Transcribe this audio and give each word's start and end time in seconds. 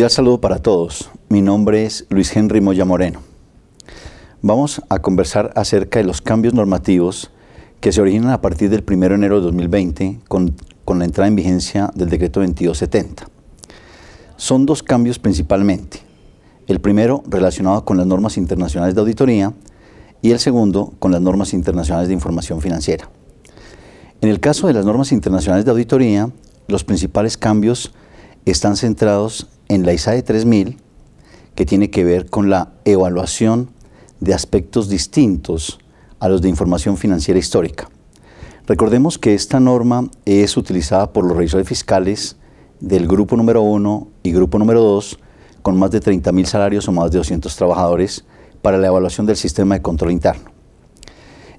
Cordial 0.00 0.10
saludo 0.12 0.40
para 0.40 0.56
todos. 0.60 1.10
Mi 1.28 1.42
nombre 1.42 1.84
es 1.84 2.06
Luis 2.08 2.34
Henry 2.34 2.62
Moya 2.62 2.86
Moreno. 2.86 3.20
Vamos 4.40 4.80
a 4.88 5.00
conversar 5.00 5.52
acerca 5.56 5.98
de 5.98 6.06
los 6.06 6.22
cambios 6.22 6.54
normativos 6.54 7.30
que 7.80 7.92
se 7.92 8.00
originan 8.00 8.30
a 8.30 8.40
partir 8.40 8.70
del 8.70 8.82
1 8.82 8.98
de 8.98 9.14
enero 9.14 9.36
de 9.36 9.42
2020 9.42 10.20
con, 10.26 10.56
con 10.86 11.00
la 11.00 11.04
entrada 11.04 11.28
en 11.28 11.36
vigencia 11.36 11.90
del 11.94 12.08
decreto 12.08 12.40
2270. 12.40 13.28
Son 14.38 14.64
dos 14.64 14.82
cambios 14.82 15.18
principalmente. 15.18 15.98
El 16.66 16.80
primero 16.80 17.22
relacionado 17.26 17.84
con 17.84 17.98
las 17.98 18.06
normas 18.06 18.38
internacionales 18.38 18.94
de 18.94 19.02
auditoría 19.02 19.52
y 20.22 20.30
el 20.30 20.38
segundo 20.38 20.94
con 20.98 21.12
las 21.12 21.20
normas 21.20 21.52
internacionales 21.52 22.08
de 22.08 22.14
información 22.14 22.62
financiera. 22.62 23.10
En 24.22 24.30
el 24.30 24.40
caso 24.40 24.66
de 24.66 24.72
las 24.72 24.86
normas 24.86 25.12
internacionales 25.12 25.66
de 25.66 25.72
auditoría, 25.72 26.30
los 26.68 26.84
principales 26.84 27.36
cambios 27.36 27.92
están 28.46 28.76
centrados 28.76 29.50
en 29.70 29.86
la 29.86 29.92
ISAE 29.92 30.24
3000, 30.24 30.78
que 31.54 31.64
tiene 31.64 31.90
que 31.90 32.02
ver 32.02 32.28
con 32.28 32.50
la 32.50 32.72
evaluación 32.84 33.70
de 34.18 34.34
aspectos 34.34 34.88
distintos 34.88 35.78
a 36.18 36.28
los 36.28 36.42
de 36.42 36.48
información 36.48 36.96
financiera 36.96 37.38
histórica. 37.38 37.88
Recordemos 38.66 39.16
que 39.16 39.32
esta 39.32 39.60
norma 39.60 40.10
es 40.24 40.56
utilizada 40.56 41.12
por 41.12 41.24
los 41.24 41.36
revisores 41.36 41.68
fiscales 41.68 42.36
del 42.80 43.06
grupo 43.06 43.36
número 43.36 43.62
1 43.62 44.08
y 44.24 44.32
grupo 44.32 44.58
número 44.58 44.82
2 44.82 45.18
con 45.62 45.78
más 45.78 45.92
de 45.92 46.00
30.000 46.00 46.44
salarios 46.46 46.88
o 46.88 46.92
más 46.92 47.12
de 47.12 47.18
200 47.18 47.54
trabajadores 47.54 48.24
para 48.62 48.76
la 48.76 48.88
evaluación 48.88 49.24
del 49.24 49.36
sistema 49.36 49.76
de 49.76 49.82
control 49.82 50.10
interno. 50.10 50.50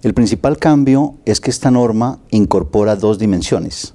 El 0.02 0.14
principal 0.14 0.58
cambio 0.58 1.16
es 1.24 1.40
que 1.40 1.50
esta 1.50 1.72
norma 1.72 2.20
incorpora 2.30 2.98
dos 2.98 3.20
dimensiones. 3.20 3.94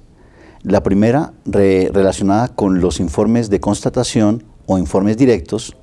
La 0.67 0.83
primera 0.83 1.31
relacionada 1.45 2.49
con 2.49 2.81
los 2.81 2.99
informes 2.99 3.49
de 3.49 3.61
constatación 3.61 4.43
o 4.65 4.77
informes 4.77 5.15
directos 5.15 5.77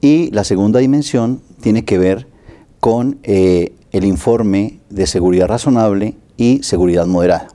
y 0.00 0.30
la 0.30 0.42
segunda 0.42 0.80
dimensión 0.80 1.42
tiene 1.60 1.84
que 1.84 1.98
ver 1.98 2.26
con 2.80 3.18
eh, 3.24 3.74
el 3.92 4.04
informe 4.04 4.80
de 4.88 5.06
seguridad 5.06 5.48
razonable 5.48 6.16
y 6.38 6.62
seguridad 6.62 7.04
moderada. 7.06 7.48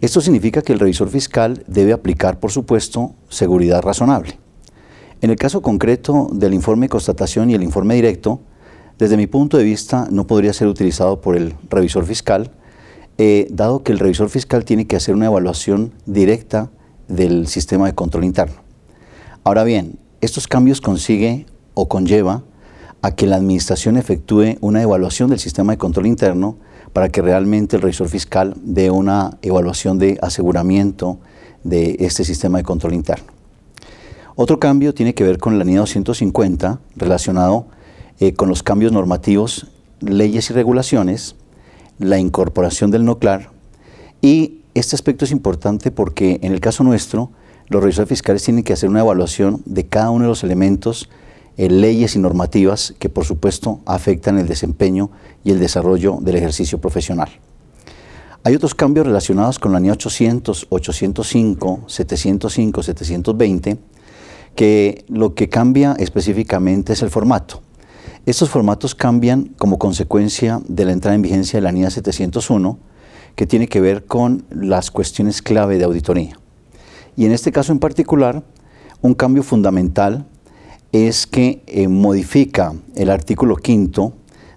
Esto 0.00 0.20
significa 0.20 0.62
que 0.62 0.72
el 0.72 0.80
revisor 0.80 1.08
fiscal 1.10 1.62
debe 1.68 1.92
aplicar, 1.92 2.40
por 2.40 2.50
supuesto, 2.50 3.14
seguridad 3.28 3.82
razonable. 3.82 4.40
En 5.20 5.30
el 5.30 5.36
caso 5.36 5.62
concreto 5.62 6.28
del 6.32 6.54
informe 6.54 6.86
de 6.86 6.90
constatación 6.90 7.50
y 7.50 7.54
el 7.54 7.62
informe 7.62 7.94
directo, 7.94 8.40
desde 8.98 9.16
mi 9.16 9.28
punto 9.28 9.58
de 9.58 9.64
vista 9.64 10.08
no 10.10 10.26
podría 10.26 10.54
ser 10.54 10.66
utilizado 10.66 11.20
por 11.20 11.36
el 11.36 11.54
revisor 11.70 12.04
fiscal, 12.04 12.50
eh, 13.18 13.46
dado 13.50 13.82
que 13.82 13.92
el 13.92 13.98
revisor 13.98 14.28
fiscal 14.28 14.64
tiene 14.64 14.86
que 14.86 14.96
hacer 14.96 15.14
una 15.14 15.26
evaluación 15.26 15.92
directa 16.06 16.70
del 17.08 17.46
sistema 17.46 17.86
de 17.86 17.94
control 17.94 18.24
interno. 18.24 18.56
Ahora 19.44 19.64
bien, 19.64 19.98
estos 20.20 20.48
cambios 20.48 20.80
consigue 20.80 21.46
o 21.74 21.88
conlleva 21.88 22.42
a 23.02 23.14
que 23.14 23.26
la 23.26 23.36
administración 23.36 23.96
efectúe 23.96 24.56
una 24.60 24.82
evaluación 24.82 25.28
del 25.30 25.40
sistema 25.40 25.72
de 25.72 25.78
control 25.78 26.06
interno 26.06 26.56
para 26.92 27.08
que 27.08 27.22
realmente 27.22 27.76
el 27.76 27.82
revisor 27.82 28.08
fiscal 28.08 28.54
dé 28.62 28.90
una 28.90 29.38
evaluación 29.42 29.98
de 29.98 30.18
aseguramiento 30.22 31.18
de 31.64 31.96
este 32.00 32.24
sistema 32.24 32.58
de 32.58 32.64
control 32.64 32.94
interno. 32.94 33.32
Otro 34.36 34.58
cambio 34.58 34.94
tiene 34.94 35.14
que 35.14 35.24
ver 35.24 35.38
con 35.38 35.58
la 35.58 35.64
NIA 35.64 35.80
250 35.80 36.80
relacionado 36.96 37.66
eh, 38.20 38.34
con 38.34 38.48
los 38.48 38.62
cambios 38.62 38.92
normativos, 38.92 39.66
leyes 40.00 40.48
y 40.50 40.52
regulaciones, 40.54 41.34
la 41.98 42.18
incorporación 42.18 42.90
del 42.90 43.04
NOCLAR 43.04 43.50
y 44.20 44.60
este 44.74 44.96
aspecto 44.96 45.24
es 45.24 45.30
importante 45.30 45.90
porque 45.90 46.38
en 46.42 46.52
el 46.52 46.60
caso 46.60 46.84
nuestro 46.84 47.30
los 47.68 47.82
revisores 47.82 48.08
fiscales 48.08 48.42
tienen 48.42 48.64
que 48.64 48.72
hacer 48.72 48.88
una 48.88 49.00
evaluación 49.00 49.62
de 49.64 49.86
cada 49.86 50.10
uno 50.10 50.24
de 50.24 50.28
los 50.28 50.44
elementos, 50.44 51.08
eh, 51.56 51.68
leyes 51.68 52.16
y 52.16 52.18
normativas 52.18 52.94
que 52.98 53.08
por 53.08 53.24
supuesto 53.24 53.80
afectan 53.86 54.38
el 54.38 54.46
desempeño 54.46 55.10
y 55.44 55.50
el 55.50 55.58
desarrollo 55.58 56.18
del 56.20 56.36
ejercicio 56.36 56.80
profesional. 56.80 57.30
Hay 58.44 58.54
otros 58.56 58.74
cambios 58.74 59.06
relacionados 59.06 59.58
con 59.58 59.72
la 59.72 59.80
NIA 59.80 59.92
800, 59.92 60.66
805, 60.68 61.84
705, 61.86 62.82
720 62.82 63.78
que 64.54 65.04
lo 65.08 65.34
que 65.34 65.48
cambia 65.48 65.94
específicamente 65.98 66.92
es 66.92 67.02
el 67.02 67.10
formato. 67.10 67.62
Estos 68.24 68.50
formatos 68.50 68.94
cambian 68.94 69.46
como 69.58 69.80
consecuencia 69.80 70.60
de 70.68 70.84
la 70.84 70.92
entrada 70.92 71.16
en 71.16 71.22
vigencia 71.22 71.56
de 71.56 71.62
la 71.62 71.72
NIA 71.72 71.90
701, 71.90 72.78
que 73.34 73.48
tiene 73.48 73.66
que 73.66 73.80
ver 73.80 74.04
con 74.04 74.44
las 74.48 74.92
cuestiones 74.92 75.42
clave 75.42 75.76
de 75.76 75.84
auditoría. 75.84 76.38
Y 77.16 77.24
en 77.26 77.32
este 77.32 77.50
caso 77.50 77.72
en 77.72 77.80
particular, 77.80 78.44
un 79.00 79.14
cambio 79.14 79.42
fundamental 79.42 80.24
es 80.92 81.26
que 81.26 81.64
eh, 81.66 81.88
modifica 81.88 82.74
el 82.94 83.10
artículo 83.10 83.56
quinto 83.56 84.12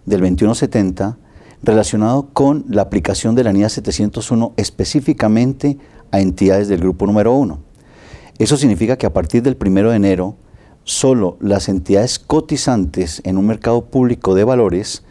del 0.06 0.22
2170 0.22 1.18
relacionado 1.64 2.30
con 2.34 2.66
la 2.70 2.84
aplicación 2.84 3.34
de 3.34 3.46
la 3.46 3.52
NIA 3.52 3.70
701 3.70 4.54
específicamente 4.58 5.80
a 6.12 6.20
entidades 6.20 6.68
del 6.68 6.81
grupo 6.81 7.08
número 7.08 7.34
1. 7.34 7.58
Eso 8.38 8.58
significa 8.58 8.96
que 8.96 9.08
a 9.08 9.14
partir 9.14 9.42
del 9.42 9.58
1 9.59 9.90
de 9.90 9.96
enero, 9.96 10.36
solo 10.85 11.35
las 11.41 11.68
entidades 11.68 12.19
cotizantes 12.19 13.22
en 13.25 13.38
un 13.38 13.47
mercado 13.47 13.85
público 13.85 14.35
de 14.35 14.44
valores 14.46 15.03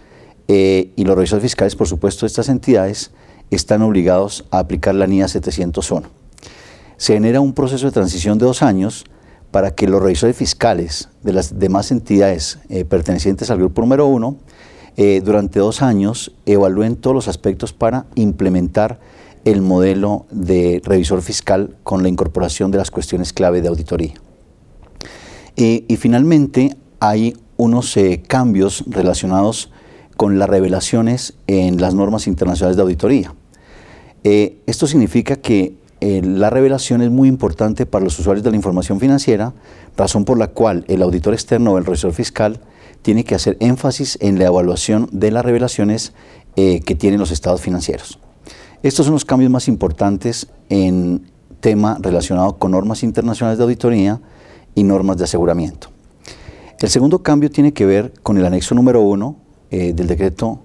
eh, 0.49 0.93
y 0.97 1.05
los 1.05 1.17
revisores 1.17 1.43
fiscales, 1.43 1.77
por 1.77 1.89
supuesto, 1.89 2.25
de 2.25 2.29
estas 2.29 2.49
entidades, 2.49 3.11
están 3.51 3.83
obligados 3.83 4.47
a 4.51 4.61
aplicar 4.61 4.95
la 4.95 5.07
NIA 5.07 5.29
701. 5.29 6.09
Se 6.97 7.15
genera 7.15 7.41
un 7.41 7.53
proceso 7.53 7.87
de 7.87 7.93
transición 7.93 8.39
de 8.39 8.47
dos 8.47 8.63
años 8.63 9.05
para 9.51 9.75
que 9.75 9.89
los 9.89 10.03
revisores 10.03 10.37
fiscales 10.37 11.09
de 11.23 11.33
las 11.33 11.59
demás 11.59 11.91
entidades 11.91 12.61
eh, 12.69 12.85
pertenecientes 12.85 13.51
al 13.51 13.59
grupo 13.59 13.83
número 13.83 14.07
uno, 14.07 14.37
eh, 14.97 15.21
durante 15.25 15.59
dos 15.59 15.83
años 15.83 16.33
evalúen 16.47 16.97
todos 16.97 17.15
los 17.15 17.29
aspectos 17.29 17.73
para 17.73 18.07
implementar 18.15 19.01
el 19.45 19.61
modelo 19.61 20.27
de 20.31 20.81
revisor 20.85 21.21
fiscal 21.21 21.77
con 21.83 22.03
la 22.03 22.09
incorporación 22.09 22.71
de 22.71 22.79
las 22.79 22.93
cuestiones 22.93 23.33
clave 23.33 23.61
de 23.61 23.69
auditoría. 23.69 24.15
Eh, 25.57 25.85
y 25.89 25.97
finalmente 25.97 26.77
hay 27.01 27.37
unos 27.57 27.97
eh, 27.97 28.23
cambios 28.27 28.85
relacionados 28.87 29.71
con 30.17 30.39
las 30.39 30.49
revelaciones 30.49 31.35
en 31.47 31.81
las 31.81 31.95
normas 31.95 32.27
internacionales 32.27 32.77
de 32.77 32.83
auditoría. 32.83 33.35
Eh, 34.25 34.59
esto 34.67 34.87
significa 34.87 35.37
que 35.37 35.83
la 36.01 36.51
revelación 36.51 37.01
es 37.01 37.11
muy 37.11 37.29
importante 37.29 37.87
para 37.87 38.05
los 38.05 38.19
usuarios 38.19 38.45
de 38.45 38.51
la 38.51 38.57
información 38.57 39.01
financiera, 39.01 39.55
razón 39.97 40.27
por 40.27 40.37
la 40.37 40.49
cual 40.49 40.85
el 40.87 41.01
auditor 41.01 41.33
externo 41.33 41.73
o 41.73 41.79
el 41.79 41.87
revisor 41.87 42.13
fiscal 42.13 42.61
tiene 43.01 43.25
que 43.25 43.35
hacer 43.35 43.57
énfasis 43.59 44.19
en 44.21 44.39
la 44.39 44.45
evaluación 44.45 45.09
de 45.13 45.31
las 45.31 45.47
revelaciones 45.47 46.13
que 46.57 46.97
tienen 46.99 47.21
los 47.21 47.31
estados 47.31 47.63
financieros. 47.63 48.19
Estos 48.83 49.07
son 49.07 49.15
los 49.15 49.25
cambios 49.25 49.51
más 49.51 49.67
importantes 49.67 50.49
en 50.69 51.23
tema 51.61 51.97
relacionado 51.99 52.59
con 52.59 52.73
normas 52.73 53.03
internacionales 53.03 53.57
de 53.57 53.65
auditoría 53.65 54.21
y 54.75 54.83
normas 54.83 55.19
de 55.19 55.25
aseguramiento. 55.25 55.89
El 56.81 56.89
segundo 56.89 57.23
cambio 57.23 57.51
tiene 57.51 57.73
que 57.73 57.87
ver 57.87 58.13
con 58.23 58.39
el 58.39 58.45
anexo 58.45 58.75
número 58.75 59.03
1 59.03 59.37
eh, 59.71 59.93
del 59.95 60.07
decreto 60.07 60.63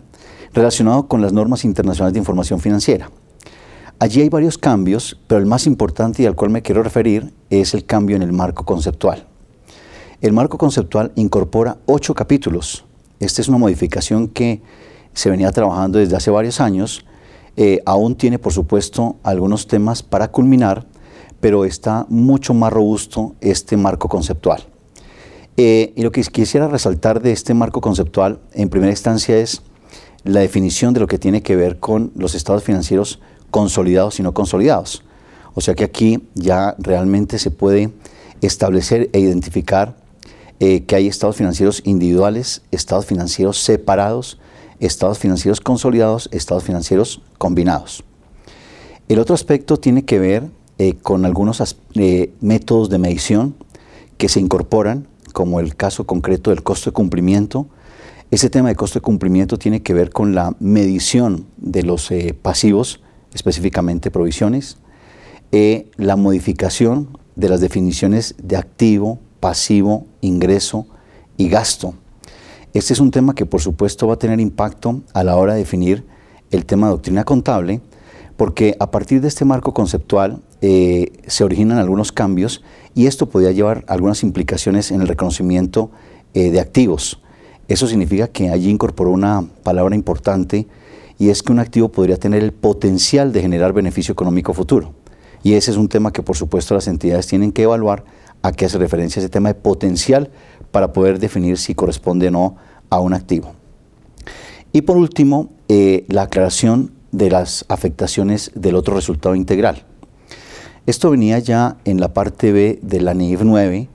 relacionado 0.54 1.08
con 1.08 1.20
las 1.20 1.32
normas 1.32 1.64
internacionales 1.64 2.14
de 2.14 2.20
información 2.20 2.60
financiera. 2.60 3.10
Allí 3.98 4.20
hay 4.22 4.28
varios 4.28 4.56
cambios, 4.56 5.20
pero 5.26 5.40
el 5.40 5.46
más 5.46 5.66
importante 5.66 6.22
y 6.22 6.26
al 6.26 6.36
cual 6.36 6.50
me 6.50 6.62
quiero 6.62 6.82
referir 6.82 7.34
es 7.50 7.74
el 7.74 7.84
cambio 7.84 8.16
en 8.16 8.22
el 8.22 8.32
marco 8.32 8.64
conceptual. 8.64 9.26
El 10.20 10.32
marco 10.32 10.56
conceptual 10.56 11.12
incorpora 11.16 11.78
ocho 11.86 12.14
capítulos 12.14 12.84
esta 13.20 13.42
es 13.42 13.48
una 13.48 13.58
modificación 13.58 14.28
que 14.28 14.62
se 15.12 15.30
venía 15.30 15.50
trabajando 15.50 15.98
desde 15.98 16.16
hace 16.16 16.30
varios 16.30 16.60
años. 16.60 17.04
Eh, 17.60 17.82
aún 17.86 18.14
tiene, 18.14 18.38
por 18.38 18.52
supuesto, 18.52 19.16
algunos 19.24 19.66
temas 19.66 20.04
para 20.04 20.30
culminar, 20.30 20.86
pero 21.40 21.64
está 21.64 22.06
mucho 22.08 22.54
más 22.54 22.72
robusto 22.72 23.34
este 23.40 23.76
marco 23.76 24.08
conceptual. 24.08 24.62
Eh, 25.56 25.92
y 25.96 26.02
lo 26.02 26.12
que 26.12 26.22
quisiera 26.22 26.68
resaltar 26.68 27.20
de 27.20 27.32
este 27.32 27.54
marco 27.54 27.80
conceptual, 27.80 28.38
en 28.52 28.68
primera 28.68 28.92
instancia, 28.92 29.36
es 29.36 29.62
la 30.22 30.38
definición 30.38 30.94
de 30.94 31.00
lo 31.00 31.08
que 31.08 31.18
tiene 31.18 31.42
que 31.42 31.56
ver 31.56 31.80
con 31.80 32.12
los 32.14 32.36
estados 32.36 32.62
financieros 32.62 33.18
consolidados 33.50 34.20
y 34.20 34.22
no 34.22 34.34
consolidados. 34.34 35.02
O 35.54 35.60
sea 35.60 35.74
que 35.74 35.82
aquí 35.82 36.28
ya 36.36 36.76
realmente 36.78 37.40
se 37.40 37.50
puede 37.50 37.90
establecer 38.40 39.10
e 39.12 39.18
identificar 39.18 39.96
eh, 40.60 40.84
que 40.84 40.94
hay 40.94 41.08
estados 41.08 41.34
financieros 41.34 41.82
individuales, 41.84 42.62
estados 42.70 43.06
financieros 43.06 43.58
separados, 43.58 44.38
estados 44.80 45.18
financieros 45.18 45.60
consolidados, 45.60 46.28
estados 46.32 46.64
financieros 46.64 47.22
combinados. 47.38 48.04
El 49.08 49.18
otro 49.18 49.34
aspecto 49.34 49.78
tiene 49.78 50.04
que 50.04 50.18
ver 50.18 50.50
eh, 50.78 50.94
con 50.94 51.24
algunos 51.24 51.76
eh, 51.94 52.32
métodos 52.40 52.90
de 52.90 52.98
medición 52.98 53.54
que 54.16 54.28
se 54.28 54.40
incorporan, 54.40 55.08
como 55.32 55.60
el 55.60 55.76
caso 55.76 56.06
concreto 56.06 56.50
del 56.50 56.62
costo 56.62 56.90
de 56.90 56.94
cumplimiento. 56.94 57.68
Ese 58.30 58.50
tema 58.50 58.68
de 58.68 58.76
costo 58.76 58.98
de 58.98 59.02
cumplimiento 59.02 59.58
tiene 59.58 59.82
que 59.82 59.94
ver 59.94 60.10
con 60.10 60.34
la 60.34 60.54
medición 60.60 61.46
de 61.56 61.82
los 61.82 62.10
pasivos, 62.42 63.00
específicamente 63.32 64.10
provisiones. 64.10 64.78
eh, 65.52 65.90
la 65.96 66.16
modificación 66.16 67.16
de 67.36 67.48
las 67.48 67.60
definiciones 67.60 68.34
de 68.42 68.56
activo, 68.56 69.18
pasivo, 69.40 70.06
ingreso 70.20 70.86
y 71.36 71.48
gasto. 71.48 71.94
Este 72.74 72.92
es 72.92 73.00
un 73.00 73.10
tema 73.10 73.34
que 73.34 73.46
por 73.46 73.60
supuesto 73.60 74.06
va 74.06 74.14
a 74.14 74.18
tener 74.18 74.40
impacto 74.40 75.00
a 75.14 75.24
la 75.24 75.36
hora 75.36 75.54
de 75.54 75.60
definir 75.60 76.04
el 76.50 76.66
tema 76.66 76.86
de 76.86 76.92
doctrina 76.92 77.24
contable, 77.24 77.80
porque 78.36 78.76
a 78.78 78.90
partir 78.90 79.20
de 79.22 79.28
este 79.28 79.44
marco 79.44 79.72
conceptual 79.72 80.42
eh, 80.60 81.12
se 81.26 81.44
originan 81.44 81.78
algunos 81.78 82.12
cambios 82.12 82.62
y 82.94 83.06
esto 83.06 83.28
podría 83.28 83.52
llevar 83.52 83.84
algunas 83.88 84.22
implicaciones 84.22 84.90
en 84.90 85.00
el 85.00 85.08
reconocimiento 85.08 85.90
eh, 86.34 86.50
de 86.50 86.60
activos. 86.60 87.22
Eso 87.68 87.86
significa 87.86 88.28
que 88.28 88.50
allí 88.50 88.70
incorporó 88.70 89.10
una 89.10 89.48
palabra 89.62 89.94
importante 89.94 90.66
y 91.18 91.30
es 91.30 91.42
que 91.42 91.52
un 91.52 91.58
activo 91.60 91.88
podría 91.88 92.16
tener 92.16 92.42
el 92.42 92.52
potencial 92.52 93.32
de 93.32 93.40
generar 93.40 93.72
beneficio 93.72 94.12
económico 94.12 94.52
futuro. 94.52 94.92
Y 95.42 95.54
ese 95.54 95.70
es 95.70 95.76
un 95.78 95.88
tema 95.88 96.12
que 96.12 96.22
por 96.22 96.36
supuesto 96.36 96.74
las 96.74 96.86
entidades 96.86 97.26
tienen 97.26 97.50
que 97.50 97.62
evaluar 97.62 98.04
a 98.42 98.52
qué 98.52 98.66
hace 98.66 98.78
referencia 98.78 99.20
ese 99.20 99.28
tema 99.28 99.48
de 99.48 99.54
potencial 99.54 100.30
para 100.70 100.92
poder 100.92 101.18
definir 101.18 101.58
si 101.58 101.74
corresponde 101.74 102.28
o 102.28 102.30
no 102.30 102.56
a 102.90 103.00
un 103.00 103.14
activo. 103.14 103.54
Y 104.72 104.82
por 104.82 104.96
último, 104.96 105.50
eh, 105.68 106.04
la 106.08 106.22
aclaración 106.22 106.92
de 107.12 107.30
las 107.30 107.64
afectaciones 107.68 108.50
del 108.54 108.74
otro 108.74 108.94
resultado 108.94 109.34
integral. 109.34 109.84
Esto 110.86 111.10
venía 111.10 111.38
ya 111.38 111.76
en 111.84 112.00
la 112.00 112.12
parte 112.14 112.52
B 112.52 112.78
de 112.82 113.00
la 113.00 113.14
NIF 113.14 113.42
9, 113.42 113.88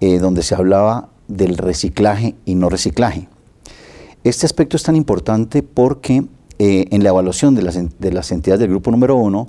eh, 0.00 0.18
donde 0.18 0.42
se 0.42 0.54
hablaba 0.54 1.10
del 1.28 1.56
reciclaje 1.56 2.34
y 2.44 2.54
no 2.54 2.68
reciclaje. 2.68 3.28
Este 4.24 4.46
aspecto 4.46 4.76
es 4.76 4.82
tan 4.82 4.96
importante 4.96 5.62
porque 5.62 6.24
eh, 6.58 6.86
en 6.90 7.02
la 7.02 7.10
evaluación 7.10 7.54
de 7.54 7.62
las, 7.62 7.76
de 7.98 8.12
las 8.12 8.32
entidades 8.32 8.60
del 8.60 8.70
grupo 8.70 8.90
número 8.90 9.16
1 9.16 9.48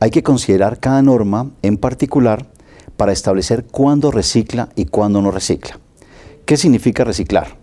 hay 0.00 0.10
que 0.10 0.22
considerar 0.22 0.80
cada 0.80 1.02
norma 1.02 1.50
en 1.62 1.76
particular 1.76 2.46
para 2.96 3.12
establecer 3.12 3.64
cuándo 3.64 4.10
recicla 4.10 4.68
y 4.76 4.86
cuándo 4.86 5.22
no 5.22 5.30
recicla. 5.30 5.78
¿Qué 6.48 6.56
significa 6.56 7.04
reciclar? 7.04 7.58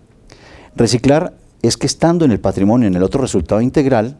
Reciclar 0.76 1.36
es 1.64 1.76
que 1.76 1.88
estando 1.88 2.24
en 2.24 2.30
el 2.30 2.40
patrimonio 2.40 2.88
en 2.88 2.94
el 2.94 3.02
otro 3.02 3.20
resultado 3.20 3.60
integral, 3.60 4.20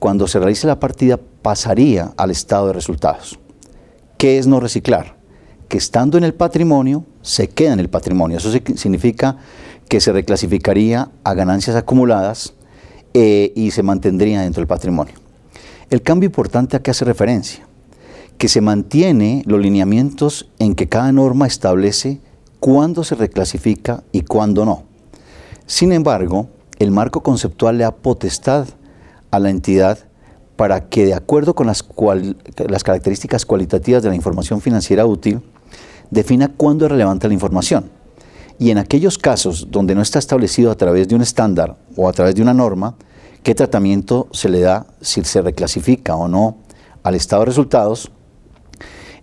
cuando 0.00 0.26
se 0.26 0.40
realice 0.40 0.66
la 0.66 0.80
partida 0.80 1.16
pasaría 1.42 2.12
al 2.16 2.32
estado 2.32 2.66
de 2.66 2.72
resultados. 2.72 3.38
¿Qué 4.18 4.38
es 4.38 4.48
no 4.48 4.58
reciclar? 4.58 5.16
Que 5.68 5.78
estando 5.78 6.18
en 6.18 6.24
el 6.24 6.34
patrimonio 6.34 7.04
se 7.22 7.50
queda 7.50 7.72
en 7.72 7.78
el 7.78 7.88
patrimonio. 7.88 8.38
Eso 8.38 8.50
significa 8.50 9.36
que 9.88 10.00
se 10.00 10.10
reclasificaría 10.10 11.12
a 11.22 11.34
ganancias 11.34 11.76
acumuladas 11.76 12.54
eh, 13.14 13.52
y 13.54 13.70
se 13.70 13.84
mantendría 13.84 14.40
dentro 14.40 14.60
del 14.60 14.66
patrimonio. 14.66 15.14
El 15.88 16.02
cambio 16.02 16.26
importante 16.26 16.76
a 16.76 16.82
qué 16.82 16.90
hace 16.90 17.04
referencia, 17.04 17.64
que 18.38 18.48
se 18.48 18.60
mantiene 18.60 19.44
los 19.46 19.60
lineamientos 19.60 20.50
en 20.58 20.74
que 20.74 20.88
cada 20.88 21.12
norma 21.12 21.46
establece 21.46 22.20
cuándo 22.60 23.02
se 23.02 23.14
reclasifica 23.14 24.04
y 24.12 24.22
cuándo 24.22 24.64
no. 24.64 24.84
Sin 25.66 25.92
embargo, 25.92 26.48
el 26.78 26.90
marco 26.90 27.22
conceptual 27.22 27.78
le 27.78 27.84
da 27.84 27.96
potestad 27.96 28.68
a 29.30 29.38
la 29.38 29.50
entidad 29.50 29.98
para 30.56 30.88
que, 30.88 31.06
de 31.06 31.14
acuerdo 31.14 31.54
con 31.54 31.66
las, 31.66 31.82
características 32.84 33.46
cualitativas 33.46 34.02
de 34.02 34.10
la 34.10 34.14
información 34.14 34.60
financiera 34.60 35.06
útil, 35.06 35.40
defina 36.10 36.48
cuándo 36.54 36.84
es 36.84 36.90
relevante 36.90 37.28
la 37.28 37.34
información. 37.34 37.90
Y 38.58 38.70
en 38.70 38.76
aquellos 38.76 39.16
casos 39.16 39.68
donde 39.70 39.94
no 39.94 40.02
está 40.02 40.18
establecido 40.18 40.70
a 40.70 40.74
través 40.74 41.08
de 41.08 41.14
un 41.14 41.22
estándar 41.22 41.78
o 41.96 42.08
a 42.08 42.12
través 42.12 42.34
de 42.34 42.42
una 42.42 42.52
norma, 42.52 42.94
qué 43.42 43.54
tratamiento 43.54 44.28
se 44.32 44.50
le 44.50 44.60
da 44.60 44.86
si 45.00 45.24
se 45.24 45.40
reclasifica 45.40 46.14
o 46.14 46.28
no 46.28 46.58
al 47.02 47.14
estado 47.14 47.40
de 47.42 47.46
resultados, 47.46 48.12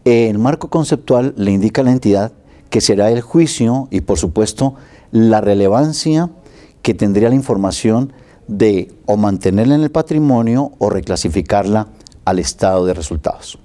el 0.06 0.40
marco 0.40 0.70
conceptual 0.70 1.34
le 1.38 1.52
indica 1.52 1.82
a 1.82 1.84
la 1.84 1.92
entidad 1.92 2.32
que 2.78 2.82
será 2.82 3.10
el 3.10 3.22
juicio 3.22 3.88
y 3.90 4.02
por 4.02 4.20
supuesto 4.20 4.76
la 5.10 5.42
relevancia 5.42 6.30
que 6.84 6.94
tendría 6.94 7.28
la 7.28 7.34
información 7.34 8.14
de 8.48 8.94
o 9.08 9.18
mantenerla 9.18 9.74
en 9.74 9.82
el 9.82 9.90
patrimonio 9.90 10.74
o 10.78 10.92
reclasificarla 10.92 11.88
al 12.24 12.38
estado 12.38 12.86
de 12.86 12.94
resultados. 12.94 13.58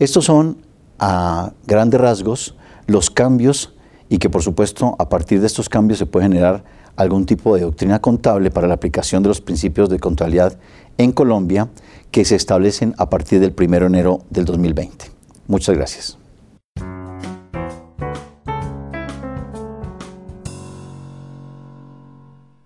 Estos 0.00 0.26
son 0.26 0.58
a 0.98 1.52
grandes 1.66 1.98
rasgos 1.98 2.56
los 2.86 3.08
cambios 3.08 3.72
y 4.10 4.18
que 4.18 4.28
por 4.28 4.42
supuesto 4.42 4.96
a 4.98 5.08
partir 5.08 5.40
de 5.40 5.46
estos 5.46 5.70
cambios 5.70 5.98
se 5.98 6.04
puede 6.04 6.26
generar 6.26 6.62
algún 6.94 7.24
tipo 7.24 7.56
de 7.56 7.62
doctrina 7.62 8.02
contable 8.02 8.50
para 8.50 8.68
la 8.68 8.74
aplicación 8.74 9.22
de 9.22 9.30
los 9.30 9.40
principios 9.40 9.88
de 9.88 9.98
contabilidad 9.98 10.58
en 10.98 11.12
Colombia 11.12 11.70
que 12.10 12.26
se 12.26 12.36
establecen 12.36 12.94
a 12.98 13.08
partir 13.08 13.40
del 13.40 13.54
1 13.58 13.78
de 13.78 13.86
enero 13.86 14.20
del 14.28 14.44
2020. 14.44 15.06
Muchas 15.46 15.74
gracias. 15.74 16.18